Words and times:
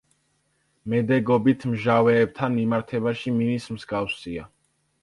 მედეგობით 0.93 1.67
მჟავეებთან 1.73 2.59
მიმართებაში 2.63 3.39
მინის 3.39 3.71
მსგავსია. 3.79 4.53